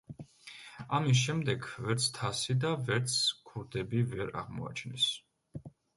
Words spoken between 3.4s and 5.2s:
ქურდები ვერ აღმოაჩინეს.